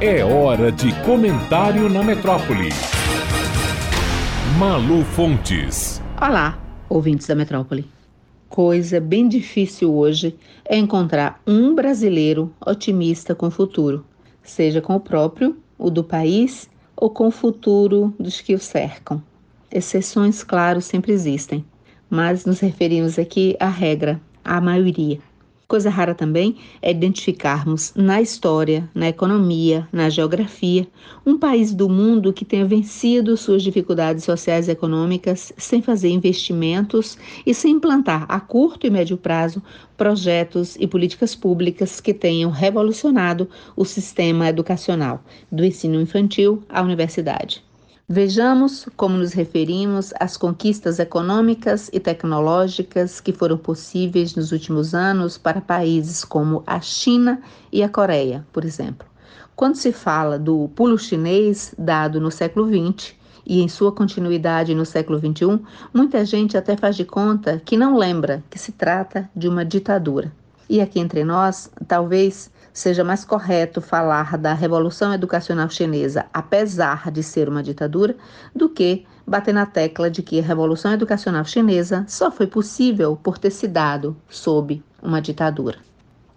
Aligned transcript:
É 0.00 0.24
hora 0.24 0.70
de 0.70 0.94
comentário 1.04 1.88
na 1.88 2.04
metrópole. 2.04 2.68
Malu 4.56 5.02
Fontes. 5.02 6.00
Olá, 6.22 6.56
ouvintes 6.88 7.26
da 7.26 7.34
metrópole. 7.34 7.84
Coisa 8.48 9.00
bem 9.00 9.28
difícil 9.28 9.92
hoje 9.92 10.38
é 10.64 10.78
encontrar 10.78 11.42
um 11.44 11.74
brasileiro 11.74 12.54
otimista 12.64 13.34
com 13.34 13.48
o 13.48 13.50
futuro, 13.50 14.04
seja 14.40 14.80
com 14.80 14.94
o 14.94 15.00
próprio, 15.00 15.56
o 15.76 15.90
do 15.90 16.04
país 16.04 16.70
ou 16.94 17.10
com 17.10 17.26
o 17.26 17.32
futuro 17.32 18.14
dos 18.20 18.40
que 18.40 18.54
o 18.54 18.58
cercam. 18.60 19.20
Exceções, 19.68 20.44
claro, 20.44 20.80
sempre 20.80 21.10
existem, 21.10 21.64
mas 22.08 22.44
nos 22.44 22.60
referimos 22.60 23.18
aqui 23.18 23.56
à 23.58 23.68
regra, 23.68 24.20
à 24.44 24.60
maioria. 24.60 25.18
Coisa 25.68 25.90
rara 25.90 26.14
também 26.14 26.56
é 26.80 26.90
identificarmos 26.90 27.92
na 27.94 28.22
história, 28.22 28.88
na 28.94 29.06
economia, 29.06 29.86
na 29.92 30.08
geografia, 30.08 30.88
um 31.26 31.38
país 31.38 31.74
do 31.74 31.90
mundo 31.90 32.32
que 32.32 32.42
tenha 32.42 32.64
vencido 32.64 33.36
suas 33.36 33.62
dificuldades 33.62 34.24
sociais 34.24 34.66
e 34.66 34.70
econômicas 34.70 35.52
sem 35.58 35.82
fazer 35.82 36.08
investimentos 36.08 37.18
e 37.44 37.52
sem 37.52 37.72
implantar 37.72 38.24
a 38.30 38.40
curto 38.40 38.86
e 38.86 38.90
médio 38.90 39.18
prazo 39.18 39.62
projetos 39.94 40.74
e 40.80 40.86
políticas 40.86 41.34
públicas 41.34 42.00
que 42.00 42.14
tenham 42.14 42.50
revolucionado 42.50 43.46
o 43.76 43.84
sistema 43.84 44.48
educacional, 44.48 45.22
do 45.52 45.62
ensino 45.62 46.00
infantil 46.00 46.62
à 46.66 46.80
universidade. 46.80 47.67
Vejamos 48.10 48.86
como 48.96 49.18
nos 49.18 49.34
referimos 49.34 50.14
às 50.18 50.34
conquistas 50.34 50.98
econômicas 50.98 51.90
e 51.92 52.00
tecnológicas 52.00 53.20
que 53.20 53.34
foram 53.34 53.58
possíveis 53.58 54.34
nos 54.34 54.50
últimos 54.50 54.94
anos 54.94 55.36
para 55.36 55.60
países 55.60 56.24
como 56.24 56.62
a 56.66 56.80
China 56.80 57.38
e 57.70 57.82
a 57.82 57.88
Coreia, 57.88 58.46
por 58.50 58.64
exemplo. 58.64 59.06
Quando 59.54 59.74
se 59.74 59.92
fala 59.92 60.38
do 60.38 60.70
pulo 60.74 60.98
chinês 60.98 61.74
dado 61.76 62.18
no 62.18 62.30
século 62.30 62.66
XX 62.66 63.14
e 63.44 63.60
em 63.60 63.68
sua 63.68 63.92
continuidade 63.92 64.74
no 64.74 64.86
século 64.86 65.18
XXI, 65.18 65.60
muita 65.92 66.24
gente 66.24 66.56
até 66.56 66.78
faz 66.78 66.96
de 66.96 67.04
conta 67.04 67.60
que 67.62 67.76
não 67.76 67.94
lembra 67.94 68.42
que 68.48 68.58
se 68.58 68.72
trata 68.72 69.28
de 69.36 69.46
uma 69.46 69.66
ditadura. 69.66 70.32
E 70.66 70.80
aqui 70.80 70.98
entre 70.98 71.24
nós, 71.24 71.70
talvez 71.86 72.50
seja 72.72 73.02
mais 73.02 73.24
correto 73.24 73.80
falar 73.80 74.36
da 74.38 74.54
Revolução 74.54 75.12
Educacional 75.12 75.68
Chinesa, 75.68 76.26
apesar 76.32 77.10
de 77.10 77.22
ser 77.22 77.48
uma 77.48 77.62
ditadura, 77.62 78.16
do 78.54 78.68
que 78.68 79.04
bater 79.26 79.52
na 79.52 79.66
tecla 79.66 80.10
de 80.10 80.22
que 80.22 80.40
a 80.40 80.42
Revolução 80.42 80.92
Educacional 80.92 81.44
Chinesa 81.44 82.04
só 82.08 82.30
foi 82.30 82.46
possível 82.46 83.16
por 83.16 83.38
ter 83.38 83.50
se 83.50 83.68
dado 83.68 84.16
sob 84.28 84.82
uma 85.02 85.20
ditadura. 85.20 85.78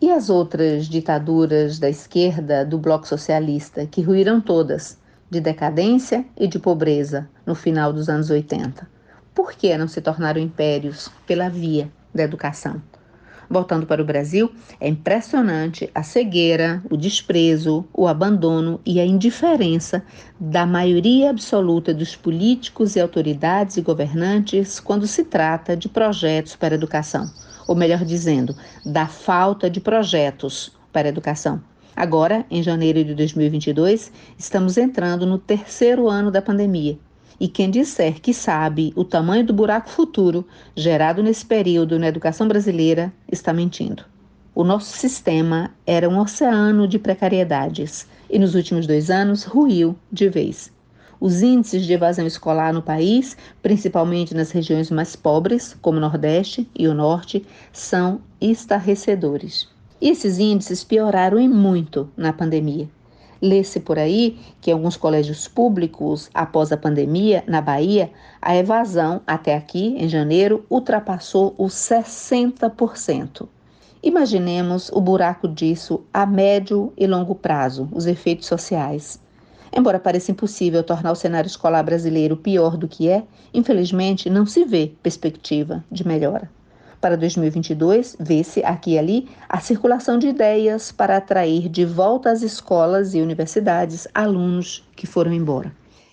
E 0.00 0.10
as 0.10 0.30
outras 0.30 0.86
ditaduras 0.86 1.78
da 1.78 1.88
esquerda 1.88 2.64
do 2.64 2.78
bloco 2.78 3.06
socialista, 3.06 3.86
que 3.86 4.00
ruíram 4.00 4.40
todas, 4.40 4.98
de 5.28 5.40
decadência 5.40 6.24
e 6.36 6.48
de 6.48 6.58
pobreza, 6.58 7.28
no 7.46 7.54
final 7.54 7.92
dos 7.92 8.08
anos 8.08 8.30
80? 8.30 8.88
Por 9.34 9.52
que 9.52 9.76
não 9.76 9.86
se 9.86 10.00
tornaram 10.00 10.40
impérios 10.40 11.10
pela 11.26 11.48
via 11.48 11.90
da 12.14 12.22
educação? 12.22 12.82
Voltando 13.52 13.84
para 13.84 14.00
o 14.00 14.04
Brasil, 14.04 14.52
é 14.80 14.88
impressionante 14.88 15.90
a 15.92 16.04
cegueira, 16.04 16.80
o 16.88 16.96
desprezo, 16.96 17.84
o 17.92 18.06
abandono 18.06 18.80
e 18.86 19.00
a 19.00 19.04
indiferença 19.04 20.04
da 20.38 20.64
maioria 20.64 21.30
absoluta 21.30 21.92
dos 21.92 22.14
políticos 22.14 22.94
e 22.94 23.00
autoridades 23.00 23.76
e 23.76 23.82
governantes 23.82 24.78
quando 24.78 25.04
se 25.04 25.24
trata 25.24 25.76
de 25.76 25.88
projetos 25.88 26.54
para 26.54 26.74
a 26.74 26.78
educação, 26.78 27.28
ou 27.66 27.74
melhor 27.74 28.04
dizendo, 28.04 28.54
da 28.86 29.08
falta 29.08 29.68
de 29.68 29.80
projetos 29.80 30.72
para 30.92 31.08
a 31.08 31.10
educação. 31.10 31.60
Agora, 31.96 32.46
em 32.48 32.62
janeiro 32.62 33.02
de 33.02 33.16
2022, 33.16 34.12
estamos 34.38 34.78
entrando 34.78 35.26
no 35.26 35.38
terceiro 35.38 36.08
ano 36.08 36.30
da 36.30 36.40
pandemia 36.40 36.96
e 37.40 37.48
quem 37.48 37.70
disser 37.70 38.20
que 38.20 38.34
sabe 38.34 38.92
o 38.94 39.02
tamanho 39.02 39.46
do 39.46 39.54
buraco 39.54 39.88
futuro 39.88 40.46
gerado 40.76 41.22
nesse 41.22 41.46
período 41.46 41.98
na 41.98 42.08
educação 42.08 42.46
brasileira 42.46 43.10
está 43.32 43.50
mentindo. 43.50 44.04
O 44.54 44.62
nosso 44.62 44.94
sistema 44.96 45.70
era 45.86 46.08
um 46.08 46.18
oceano 46.18 46.86
de 46.86 46.98
precariedades 46.98 48.06
e 48.28 48.38
nos 48.38 48.54
últimos 48.54 48.86
dois 48.86 49.08
anos 49.08 49.44
ruiu 49.44 49.96
de 50.12 50.28
vez. 50.28 50.70
Os 51.18 51.42
índices 51.42 51.86
de 51.86 51.92
evasão 51.92 52.26
escolar 52.26 52.72
no 52.72 52.82
país, 52.82 53.36
principalmente 53.62 54.34
nas 54.34 54.50
regiões 54.50 54.90
mais 54.90 55.16
pobres, 55.16 55.76
como 55.80 55.98
o 55.98 56.00
Nordeste 56.00 56.68
e 56.74 56.88
o 56.88 56.94
Norte, 56.94 57.44
são 57.72 58.20
estarrecedores. 58.40 59.68
E 60.00 60.08
esses 60.08 60.38
índices 60.38 60.82
pioraram 60.82 61.38
em 61.38 61.48
muito 61.48 62.10
na 62.16 62.32
pandemia. 62.32 62.88
Lê-se 63.40 63.80
por 63.80 63.98
aí 63.98 64.38
que 64.60 64.70
em 64.70 64.74
alguns 64.74 64.96
colégios 64.96 65.48
públicos, 65.48 66.28
após 66.34 66.70
a 66.72 66.76
pandemia, 66.76 67.42
na 67.46 67.60
Bahia, 67.60 68.10
a 68.40 68.54
evasão, 68.54 69.22
até 69.26 69.54
aqui, 69.54 69.94
em 69.96 70.08
janeiro, 70.08 70.64
ultrapassou 70.68 71.54
os 71.56 71.72
60%. 71.72 73.48
Imaginemos 74.02 74.90
o 74.90 75.00
buraco 75.00 75.46
disso 75.46 76.02
a 76.12 76.24
médio 76.24 76.92
e 76.96 77.06
longo 77.06 77.34
prazo, 77.34 77.88
os 77.92 78.06
efeitos 78.06 78.46
sociais. 78.46 79.20
Embora 79.72 80.00
pareça 80.00 80.32
impossível 80.32 80.82
tornar 80.82 81.12
o 81.12 81.16
cenário 81.16 81.46
escolar 81.46 81.82
brasileiro 81.82 82.36
pior 82.36 82.76
do 82.76 82.88
que 82.88 83.08
é, 83.08 83.22
infelizmente 83.54 84.28
não 84.28 84.44
se 84.44 84.64
vê 84.64 84.92
perspectiva 85.02 85.84
de 85.90 86.06
melhora. 86.06 86.50
Para 87.00 87.16
2022, 87.16 88.16
vê-se 88.20 88.62
aqui 88.62 88.92
e 88.92 88.98
ali 88.98 89.28
a 89.48 89.58
circulação 89.58 90.18
de 90.18 90.28
ideias 90.28 90.92
para 90.92 91.16
atrair 91.16 91.66
de 91.66 91.84
volta 91.84 92.30
às 92.30 92.42
escolas 92.42 93.14
e 93.14 93.22
universidades 93.22 94.06
alunos 94.14 94.86
que 94.94 95.06
foram 95.06 95.32
embora. 95.32 95.72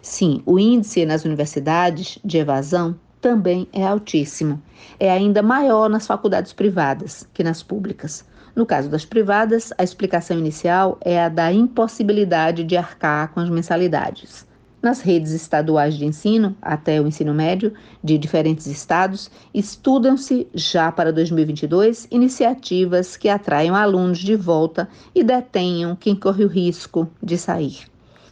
Sim, 0.00 0.40
o 0.46 0.56
índice 0.56 1.04
nas 1.04 1.24
universidades 1.24 2.20
de 2.24 2.38
evasão 2.38 2.94
também 3.20 3.66
é 3.72 3.84
altíssimo. 3.84 4.62
É 5.00 5.10
ainda 5.10 5.42
maior 5.42 5.90
nas 5.90 6.06
faculdades 6.06 6.52
privadas 6.52 7.28
que 7.34 7.42
nas 7.42 7.60
públicas. 7.60 8.24
No 8.54 8.64
caso 8.64 8.88
das 8.88 9.04
privadas, 9.04 9.72
a 9.76 9.82
explicação 9.82 10.38
inicial 10.38 10.96
é 11.00 11.20
a 11.20 11.28
da 11.28 11.52
impossibilidade 11.52 12.62
de 12.62 12.76
arcar 12.76 13.32
com 13.32 13.40
as 13.40 13.50
mensalidades. 13.50 14.47
Nas 14.88 15.02
redes 15.02 15.32
estaduais 15.32 15.98
de 15.98 16.06
ensino, 16.06 16.56
até 16.62 16.98
o 16.98 17.06
ensino 17.06 17.34
médio, 17.34 17.74
de 18.02 18.16
diferentes 18.16 18.66
estados, 18.66 19.30
estudam-se 19.52 20.48
já 20.54 20.90
para 20.90 21.12
2022 21.12 22.08
iniciativas 22.10 23.14
que 23.14 23.28
atraiam 23.28 23.76
alunos 23.76 24.16
de 24.16 24.34
volta 24.34 24.88
e 25.14 25.22
detenham 25.22 25.94
quem 25.94 26.16
corre 26.16 26.42
o 26.42 26.48
risco 26.48 27.06
de 27.22 27.36
sair. 27.36 27.80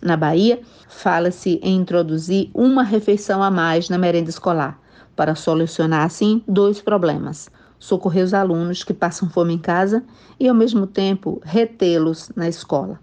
Na 0.01 0.17
Bahia, 0.17 0.59
fala-se 0.89 1.61
em 1.63 1.77
introduzir 1.77 2.49
uma 2.55 2.83
refeição 2.83 3.43
a 3.43 3.51
mais 3.51 3.91
na 3.91 3.99
merenda 3.99 4.31
escolar, 4.31 4.81
para 5.15 5.35
solucionar 5.35 6.07
assim 6.07 6.43
dois 6.49 6.81
problemas: 6.81 7.51
socorrer 7.79 8.25
os 8.25 8.33
alunos 8.33 8.83
que 8.83 8.95
passam 8.95 9.29
fome 9.29 9.53
em 9.53 9.59
casa 9.59 10.03
e, 10.41 10.49
ao 10.49 10.55
mesmo 10.55 10.87
tempo, 10.87 11.39
retê-los 11.45 12.31
na 12.35 12.49
escola. 12.49 12.99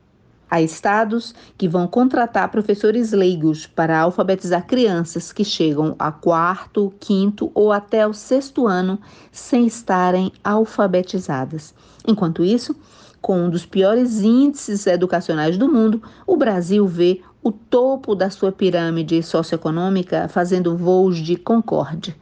Há 0.53 0.61
estados 0.61 1.33
que 1.57 1.67
vão 1.67 1.87
contratar 1.87 2.47
professores 2.51 3.11
leigos 3.11 3.65
para 3.65 3.99
alfabetizar 3.99 4.67
crianças 4.67 5.33
que 5.33 5.43
chegam 5.43 5.95
a 5.97 6.11
quarto, 6.11 6.93
quinto 6.99 7.49
ou 7.55 7.71
até 7.71 8.05
o 8.05 8.13
sexto 8.13 8.67
ano 8.67 8.99
sem 9.31 9.65
estarem 9.65 10.31
alfabetizadas. 10.43 11.73
Enquanto 12.07 12.43
isso, 12.43 12.75
com 13.19 13.45
um 13.45 13.49
dos 13.49 13.65
piores 13.65 14.21
índices 14.21 14.85
educacionais 14.85 15.57
do 15.57 15.67
mundo, 15.67 16.03
o 16.27 16.37
Brasil 16.37 16.85
vê 16.85 17.19
o 17.41 17.51
topo 17.51 18.13
da 18.13 18.29
sua 18.29 18.51
pirâmide 18.51 19.23
socioeconômica 19.23 20.27
fazendo 20.27 20.77
voos 20.77 21.17
de 21.17 21.35
concorde. 21.35 22.15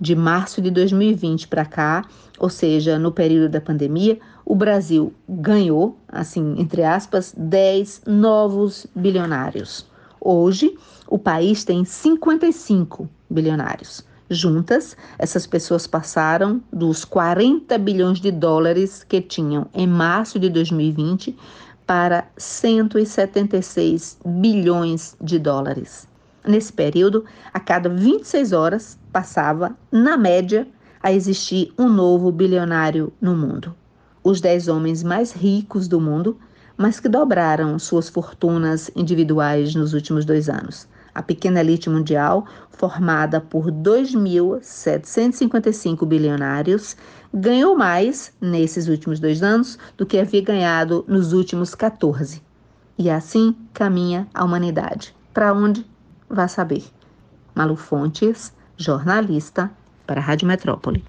De 0.00 0.14
março 0.14 0.60
de 0.60 0.70
2020 0.70 1.48
para 1.48 1.64
cá, 1.64 2.04
ou 2.38 2.50
seja, 2.50 2.98
no 2.98 3.10
período 3.10 3.50
da 3.50 3.60
pandemia, 3.60 4.18
o 4.44 4.54
Brasil 4.54 5.12
ganhou, 5.28 5.96
assim, 6.08 6.54
entre 6.58 6.82
aspas, 6.84 7.34
10 7.36 8.02
novos 8.06 8.86
bilionários. 8.94 9.86
Hoje, 10.20 10.76
o 11.08 11.18
país 11.18 11.64
tem 11.64 11.84
55 11.84 13.08
bilionários. 13.30 14.04
Juntas, 14.28 14.96
essas 15.18 15.46
pessoas 15.46 15.86
passaram 15.86 16.60
dos 16.72 17.04
40 17.04 17.78
bilhões 17.78 18.20
de 18.20 18.32
dólares 18.32 19.04
que 19.04 19.20
tinham 19.20 19.68
em 19.72 19.86
março 19.86 20.38
de 20.38 20.50
2020 20.50 21.36
para 21.86 22.26
176 22.36 24.18
bilhões 24.24 25.16
de 25.20 25.38
dólares. 25.38 26.08
Nesse 26.46 26.72
período, 26.72 27.24
a 27.52 27.58
cada 27.58 27.88
26 27.88 28.52
horas 28.52 28.96
passava, 29.12 29.76
na 29.90 30.16
média, 30.16 30.68
a 31.02 31.12
existir 31.12 31.72
um 31.76 31.88
novo 31.88 32.30
bilionário 32.30 33.12
no 33.20 33.36
mundo. 33.36 33.74
Os 34.22 34.40
dez 34.40 34.68
homens 34.68 35.02
mais 35.02 35.32
ricos 35.32 35.88
do 35.88 36.00
mundo, 36.00 36.38
mas 36.76 37.00
que 37.00 37.08
dobraram 37.08 37.76
suas 37.80 38.08
fortunas 38.08 38.88
individuais 38.94 39.74
nos 39.74 39.92
últimos 39.92 40.24
dois 40.24 40.48
anos. 40.48 40.86
A 41.12 41.20
pequena 41.22 41.58
elite 41.60 41.90
mundial, 41.90 42.46
formada 42.70 43.40
por 43.40 43.72
2.755 43.72 46.06
bilionários, 46.06 46.96
ganhou 47.32 47.76
mais 47.76 48.32
nesses 48.40 48.86
últimos 48.86 49.18
dois 49.18 49.42
anos 49.42 49.76
do 49.96 50.06
que 50.06 50.16
havia 50.18 50.42
ganhado 50.42 51.04
nos 51.08 51.32
últimos 51.32 51.74
14. 51.74 52.40
E 52.98 53.10
assim 53.10 53.56
caminha 53.72 54.28
a 54.32 54.44
humanidade. 54.44 55.12
Para 55.32 55.52
onde? 55.52 55.84
Vá 56.28 56.48
saber. 56.48 56.84
Malu 57.54 57.76
Fontes, 57.76 58.52
jornalista 58.76 59.70
para 60.06 60.20
a 60.20 60.24
Rádio 60.24 60.46
Metrópole. 60.46 61.02